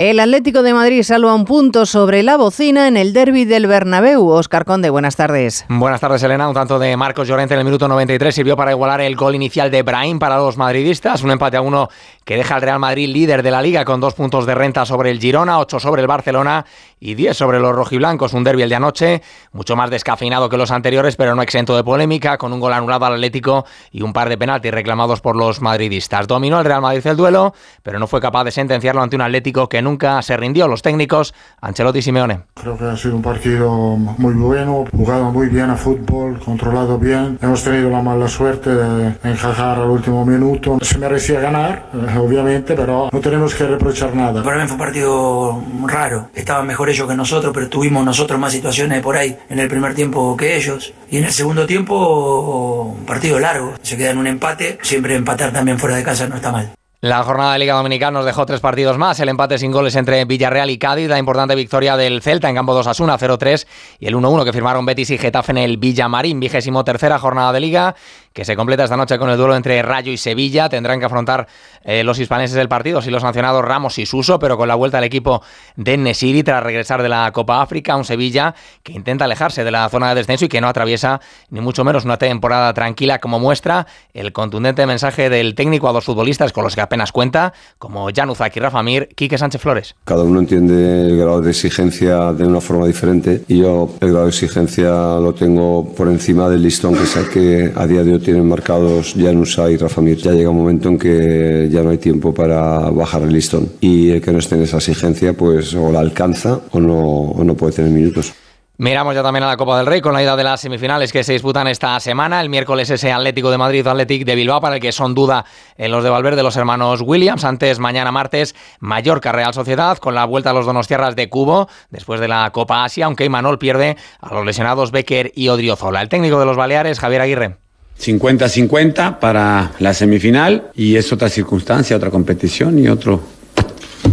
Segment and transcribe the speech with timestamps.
[0.00, 4.26] El Atlético de Madrid salva un punto sobre la bocina en el derby del Bernabéu.
[4.30, 5.66] Oscar Conde, buenas tardes.
[5.68, 6.48] Buenas tardes, Elena.
[6.48, 9.70] Un tanto de Marcos Llorente en el minuto 93 sirvió para igualar el gol inicial
[9.70, 11.22] de Brahim para los madridistas.
[11.22, 11.90] Un empate a uno
[12.24, 15.10] que deja al Real Madrid líder de la liga con dos puntos de renta sobre
[15.10, 16.64] el Girona, ocho sobre el Barcelona
[16.98, 18.32] y diez sobre los rojiblancos.
[18.32, 19.20] Un derby el de anoche,
[19.52, 23.04] mucho más descafeinado que los anteriores, pero no exento de polémica, con un gol anulado
[23.04, 26.26] al Atlético y un par de penaltis reclamados por los madridistas.
[26.26, 29.68] Dominó el Real Madrid el duelo, pero no fue capaz de sentenciarlo ante un Atlético
[29.68, 30.68] que nunca se rindió.
[30.68, 32.40] Los técnicos, Ancelotti y Simeone.
[32.54, 37.38] Creo que ha sido un partido muy bueno, jugado muy bien a fútbol, controlado bien.
[37.42, 40.78] Hemos tenido la mala suerte de enjajar al último minuto.
[40.80, 44.42] Se merecía ganar, eh, obviamente, pero no tenemos que reprochar nada.
[44.42, 46.28] Para mí fue un partido raro.
[46.34, 49.94] Estaban mejor ellos que nosotros, pero tuvimos nosotros más situaciones por ahí en el primer
[49.94, 50.92] tiempo que ellos.
[51.10, 53.74] Y en el segundo tiempo, un partido largo.
[53.82, 54.78] Se queda en un empate.
[54.82, 56.70] Siempre empatar también fuera de casa no está mal.
[57.02, 59.18] La jornada de Liga Dominicana nos dejó tres partidos más.
[59.20, 62.74] El empate sin goles entre Villarreal y Cádiz, la importante victoria del Celta en campo
[62.74, 63.66] 2 a 1, 0-3
[64.00, 67.60] y el 1-1 que firmaron Betis y Getafe en el Villamarín, vigésimo tercera jornada de
[67.60, 67.94] Liga
[68.32, 70.68] que se completa esta noche con el duelo entre Rayo y Sevilla.
[70.68, 71.48] Tendrán que afrontar
[71.82, 74.98] eh, los hispaneses el partido, si los sancionados Ramos y Suso, pero con la vuelta
[74.98, 75.42] al equipo
[75.76, 79.88] de Nesiri tras regresar de la Copa África, un Sevilla que intenta alejarse de la
[79.88, 83.86] zona de descenso y que no atraviesa ni mucho menos una temporada tranquila como muestra
[84.14, 88.30] el contundente mensaje del técnico a dos futbolistas con los que apenas cuenta, como Jan
[88.52, 89.94] y Rafa Mir, Quique Sánchez Flores.
[90.04, 94.24] Cada uno entiende el grado de exigencia de una forma diferente y yo el grado
[94.24, 98.18] de exigencia lo tengo por encima del listón que sé que a día de hoy
[98.18, 100.16] tienen marcados Janusa y Rafa Mir.
[100.16, 103.68] Ya llega un momento en que ya no hay tiempo para bajar el listón.
[103.80, 107.44] Y el que no esté en esa exigencia, pues o la alcanza o no, o
[107.44, 108.32] no puede tener minutos.
[108.80, 111.22] Miramos ya también a la Copa del Rey con la ida de las semifinales que
[111.22, 112.40] se disputan esta semana.
[112.40, 115.44] El miércoles ese Atlético de Madrid Atlético de Bilbao para el que son duda
[115.76, 117.44] en los de Valverde los hermanos Williams.
[117.44, 122.20] Antes, mañana martes, Mallorca Real Sociedad con la vuelta a los Donostiarras de Cubo después
[122.20, 126.00] de la Copa Asia, aunque Imanol pierde a los lesionados Becker y Odriozola.
[126.00, 127.56] El técnico de los Baleares, Javier Aguirre.
[128.00, 133.20] 50-50 para la semifinal y es otra circunstancia, otra competición y otro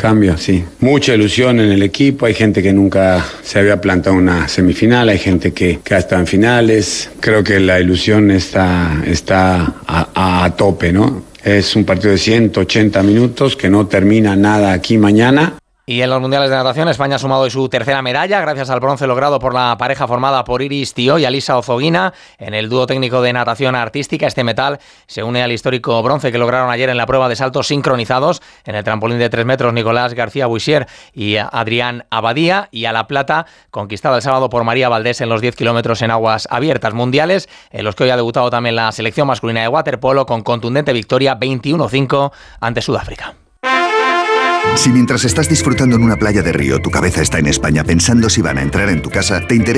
[0.00, 0.64] cambio, sí.
[0.80, 5.18] Mucha ilusión en el equipo, hay gente que nunca se había plantado una semifinal, hay
[5.18, 11.24] gente que, que ha en finales, creo que la ilusión está, está a tope, ¿no?
[11.44, 15.54] Es un partido de 180 minutos que no termina nada aquí mañana
[15.90, 18.78] y en los Mundiales de Natación, España ha sumado hoy su tercera medalla gracias al
[18.78, 22.86] bronce logrado por la pareja formada por Iris Tío y Alisa Ozoguina en el dúo
[22.86, 24.28] técnico de natación artística.
[24.28, 27.66] Este metal se une al histórico bronce que lograron ayer en la prueba de saltos
[27.66, 32.92] sincronizados en el trampolín de 3 metros Nicolás García Buixier y Adrián Abadía y a
[32.92, 36.94] la plata conquistada el sábado por María Valdés en los 10 kilómetros en aguas abiertas
[36.94, 40.92] mundiales, en los que hoy ha debutado también la selección masculina de waterpolo con contundente
[40.92, 42.30] victoria 21-5
[42.60, 43.34] ante Sudáfrica.
[44.76, 48.30] Si mientras estás disfrutando en una playa de río tu cabeza está en España pensando
[48.30, 49.60] si van a entrar en tu casa, te interesa